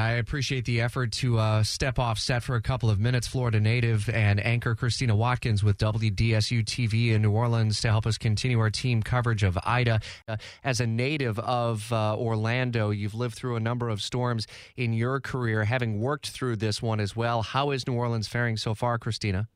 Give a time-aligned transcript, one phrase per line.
[0.00, 3.26] I appreciate the effort to uh, step off set for a couple of minutes.
[3.26, 8.16] Florida native and anchor Christina Watkins with WDSU TV in New Orleans to help us
[8.16, 10.00] continue our team coverage of Ida.
[10.26, 14.46] Uh, as a native of uh, Orlando, you've lived through a number of storms
[14.76, 17.42] in your career, having worked through this one as well.
[17.42, 19.48] How is New Orleans faring so far, Christina?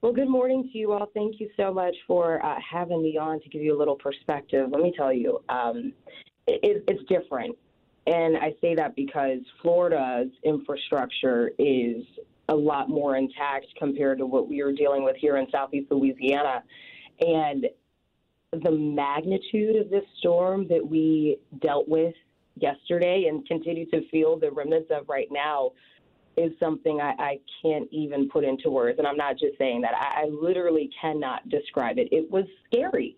[0.00, 1.10] Well, good morning to you all.
[1.12, 4.70] Thank you so much for uh, having me on to give you a little perspective.
[4.70, 5.92] Let me tell you, um,
[6.46, 7.54] it, it's different.
[8.10, 12.02] And I say that because Florida's infrastructure is
[12.48, 16.64] a lot more intact compared to what we are dealing with here in Southeast Louisiana.
[17.20, 17.66] And
[18.64, 22.14] the magnitude of this storm that we dealt with
[22.56, 25.70] yesterday and continue to feel the remnants of right now
[26.36, 28.98] is something I, I can't even put into words.
[28.98, 32.08] And I'm not just saying that, I, I literally cannot describe it.
[32.10, 33.16] It was scary.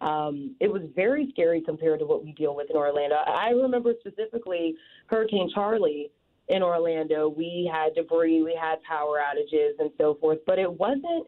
[0.00, 3.16] Um, it was very scary compared to what we deal with in Orlando.
[3.16, 4.74] I remember specifically
[5.06, 6.10] Hurricane Charley
[6.48, 7.28] in Orlando.
[7.28, 11.26] We had debris, we had power outages, and so forth, but it wasn't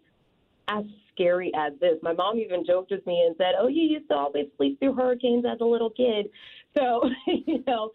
[0.68, 1.96] as scary as this.
[2.02, 4.94] My mom even joked with me and said, "Oh, you used to always sleep through
[4.94, 6.28] hurricanes as a little kid."
[6.76, 7.92] So, you know,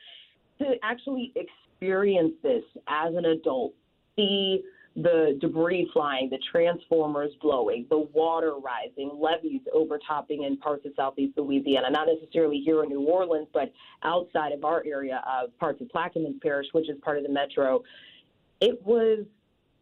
[0.60, 3.74] to actually experience this as an adult,
[4.16, 4.64] see
[4.96, 11.38] the debris flying, the transformers blowing, the water rising, levees overtopping in parts of southeast
[11.38, 13.72] Louisiana, not necessarily here in New Orleans, but
[14.04, 17.82] outside of our area, uh, parts of Plaquemines Parish, which is part of the metro.
[18.60, 19.26] It was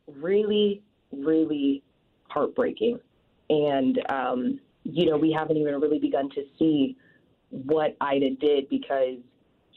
[0.08, 1.84] really, really
[2.28, 3.00] heartbreaking.
[3.50, 6.96] And, um, you know, we haven't even really begun to see
[7.50, 9.18] what Ida did because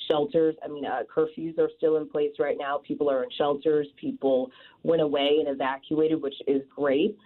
[0.08, 0.54] shelters.
[0.64, 2.80] I mean, uh, curfews are still in place right now.
[2.86, 3.86] People are in shelters.
[3.96, 4.50] People
[4.82, 7.16] went away and evacuated, which is great.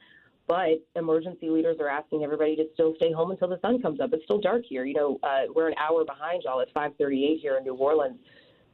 [0.48, 4.10] But emergency leaders are asking everybody to still stay home until the sun comes up.
[4.12, 4.84] It's still dark here.
[4.84, 6.60] You know, uh, we're an hour behind y'all.
[6.60, 8.18] It's 5:38 here in New Orleans.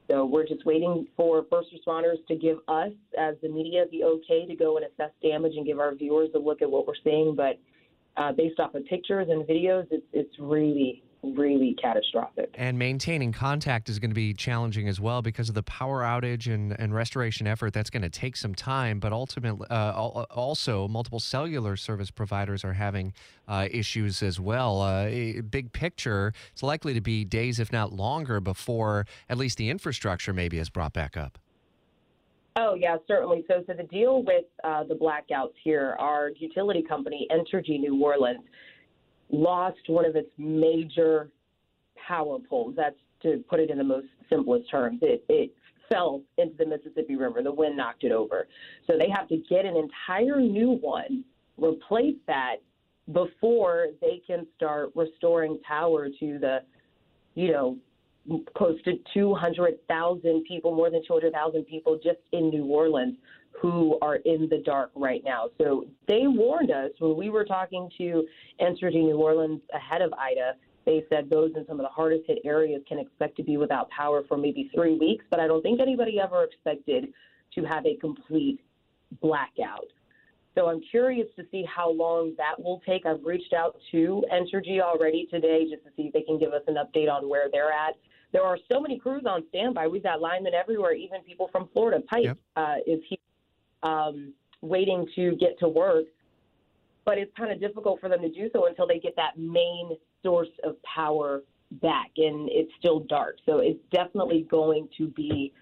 [0.09, 4.45] So we're just waiting for first responders to give us, as the media, the okay
[4.45, 7.35] to go and assess damage and give our viewers a look at what we're seeing.
[7.35, 7.57] But
[8.17, 12.53] uh, based off of pictures and videos, it's it's really really catastrophic.
[12.55, 16.53] And maintaining contact is going to be challenging as well because of the power outage
[16.53, 17.73] and, and restoration effort.
[17.73, 22.73] That's going to take some time, but ultimately, uh, also, multiple cellular service providers are
[22.73, 23.13] having
[23.47, 24.81] uh, issues as well.
[24.81, 29.69] Uh, big picture, it's likely to be days, if not longer, before at least the
[29.69, 31.37] infrastructure maybe is brought back up.
[32.55, 33.43] Oh yeah, certainly.
[33.47, 38.43] So, so the deal with uh, the blackouts here, our utility company, Entergy New Orleans,
[39.31, 41.29] lost one of its major
[42.07, 42.75] power poles.
[42.75, 44.99] That's to put it in the most simplest terms.
[45.01, 45.53] It, it
[45.89, 47.41] fell into the Mississippi River.
[47.41, 48.47] The wind knocked it over.
[48.87, 51.23] So they have to get an entire new one,
[51.57, 52.57] replace that
[53.11, 56.59] before they can start restoring power to the,
[57.35, 57.77] you know,
[58.55, 63.17] close to 200,000 people, more than 200,000 people just in New Orleans
[63.63, 65.47] who are in the dark right now.
[65.57, 68.27] So they warned us when we were talking to
[68.59, 70.55] Entergy New Orleans ahead of Ida.
[70.85, 73.89] They said those in some of the hardest hit areas can expect to be without
[73.89, 77.13] power for maybe three weeks, but I don't think anybody ever expected
[77.55, 78.59] to have a complete
[79.21, 79.87] blackout.
[80.55, 83.05] So I'm curious to see how long that will take.
[83.05, 86.63] I've reached out to Entergy already today just to see if they can give us
[86.67, 87.93] an update on where they're at.
[88.33, 89.87] There are so many crews on standby.
[89.87, 92.03] We've got linemen everywhere, even people from Florida.
[92.11, 92.37] Pipe yep.
[92.57, 93.17] uh, is here
[93.83, 96.05] um, waiting to get to work.
[97.05, 99.97] But it's kind of difficult for them to do so until they get that main
[100.23, 101.41] source of power
[101.81, 103.37] back, and it's still dark.
[103.45, 105.53] So it's definitely going to be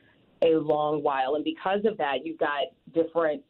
[0.44, 1.36] a long while.
[1.36, 3.42] And because of that, you've got different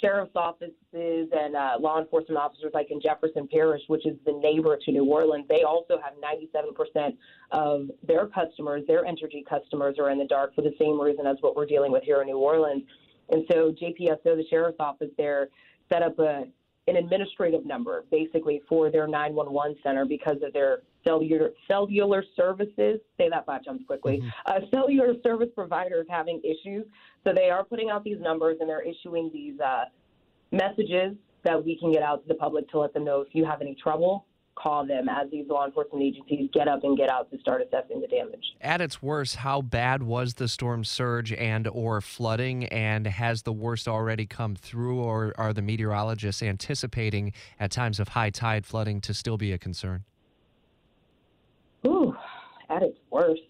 [0.00, 4.78] sheriff's offices and uh, law enforcement officers, like in Jefferson Parish, which is the neighbor
[4.84, 5.44] to New Orleans.
[5.48, 7.16] They also have 97%
[7.52, 11.36] of their customers, their energy customers, are in the dark for the same reason as
[11.40, 12.82] what we're dealing with here in New Orleans.
[13.30, 15.48] And so JPSO, the sheriff's office there,
[15.90, 16.44] set up a
[16.86, 23.00] an administrative number basically for their 911 center because of their cellular cellular services.
[23.18, 24.18] Say that five times quickly.
[24.18, 24.28] Mm-hmm.
[24.46, 26.84] Uh, cellular service providers having issues,
[27.24, 29.84] so they are putting out these numbers and they're issuing these uh,
[30.50, 33.44] messages that we can get out to the public to let them know if you
[33.44, 37.30] have any trouble call them as these law enforcement agencies get up and get out
[37.30, 38.44] to start assessing the damage.
[38.60, 43.52] At its worst, how bad was the storm surge and or flooding and has the
[43.52, 49.00] worst already come through or are the meteorologists anticipating at times of high tide flooding
[49.02, 50.04] to still be a concern?
[51.86, 52.14] Ooh,
[52.68, 53.40] at its worst.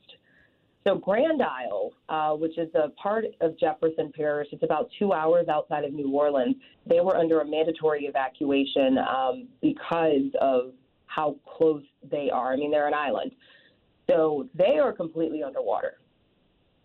[0.86, 5.46] So Grand Isle, uh, which is a part of Jefferson Parish, it's about two hours
[5.48, 6.56] outside of New Orleans.
[6.86, 10.72] They were under a mandatory evacuation um, because of
[11.14, 12.52] how close they are.
[12.52, 13.32] I mean, they're an island,
[14.08, 16.00] so they are completely underwater,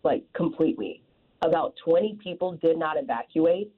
[0.02, 1.02] like completely.
[1.42, 3.72] About 20 people did not evacuate.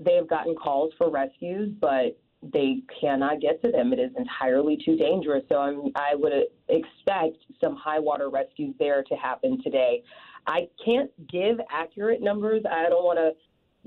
[0.00, 2.18] They have gotten calls for rescues, but
[2.52, 3.92] they cannot get to them.
[3.92, 5.44] It is entirely too dangerous.
[5.48, 6.32] So I'm, I would
[6.68, 10.02] expect some high water rescues there to happen today.
[10.46, 12.62] I can't give accurate numbers.
[12.70, 13.32] I don't want to,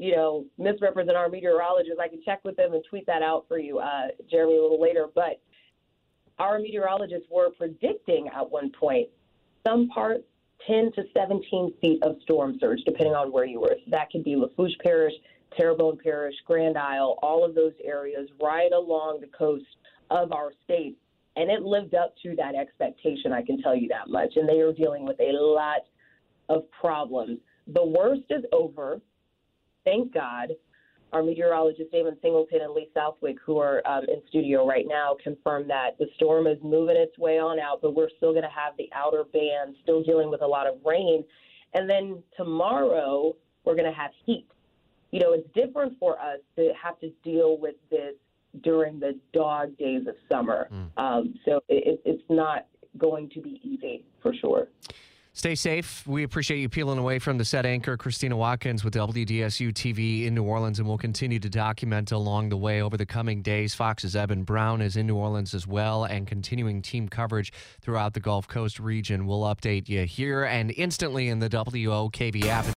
[0.02, 2.00] you know, misrepresent our meteorologists.
[2.02, 4.82] I can check with them and tweet that out for you, uh, Jeremy, a little
[4.82, 5.08] later.
[5.14, 5.40] But
[6.40, 9.10] our meteorologists were predicting at one point
[9.66, 10.24] some parts
[10.66, 13.76] 10 to 17 feet of storm surge, depending on where you were.
[13.86, 15.14] So that could be Lafourche Parish,
[15.58, 19.66] Terrebonne Parish, Grand Isle, all of those areas right along the coast
[20.10, 20.98] of our state.
[21.36, 24.34] And it lived up to that expectation, I can tell you that much.
[24.36, 25.82] And they are dealing with a lot
[26.50, 27.40] of problems.
[27.68, 29.00] The worst is over.
[29.86, 30.50] Thank God.
[31.14, 35.70] Our meteorologist Damon Singleton and Lee Southwick, who are um, in studio right now, confirmed
[35.70, 38.74] that the storm is moving its way on out, but we're still going to have
[38.78, 41.24] the outer band still dealing with a lot of rain.
[41.74, 44.48] And then tomorrow, we're going to have heat
[45.12, 48.14] you know, it's different for us to have to deal with this
[48.62, 50.68] during the dog days of summer.
[50.72, 50.90] Mm.
[50.98, 52.68] Um, so it, it's not
[52.98, 54.68] going to be easy for sure.
[55.38, 56.02] Stay safe.
[56.08, 60.34] We appreciate you peeling away from the set anchor, Christina Watkins with WDSU TV in
[60.34, 63.76] New Orleans, and we'll continue to document along the way over the coming days.
[63.76, 68.20] Fox's Eben Brown is in New Orleans as well, and continuing team coverage throughout the
[68.20, 69.28] Gulf Coast region.
[69.28, 72.77] We'll update you here and instantly in the WOKV app.